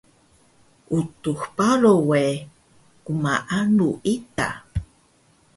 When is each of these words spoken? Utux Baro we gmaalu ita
Utux 0.97 1.39
Baro 1.57 1.93
we 2.09 2.21
gmaalu 3.05 3.89
ita 4.13 4.47